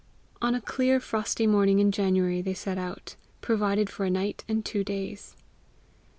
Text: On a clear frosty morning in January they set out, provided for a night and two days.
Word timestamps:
On 0.41 0.55
a 0.55 0.61
clear 0.61 0.99
frosty 0.99 1.45
morning 1.45 1.77
in 1.77 1.91
January 1.91 2.41
they 2.41 2.55
set 2.55 2.79
out, 2.79 3.17
provided 3.39 3.87
for 3.87 4.03
a 4.03 4.09
night 4.09 4.43
and 4.47 4.65
two 4.65 4.83
days. 4.83 5.35